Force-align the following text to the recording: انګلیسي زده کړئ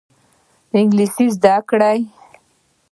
انګلیسي 0.77 1.25
زده 1.35 1.55
کړئ 1.69 1.99